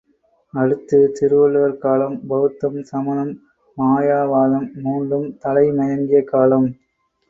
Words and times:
அடுத்து, 0.53 0.99
திருவள்ளுவர்காலம் 1.19 2.17
பெளத்தம், 2.27 2.81
சமணம், 2.83 3.33
மாயாவாதம் 3.77 4.69
மூன்றும் 4.81 5.31
தலைமயங்கிய 5.39 6.23
காலம். 6.25 6.69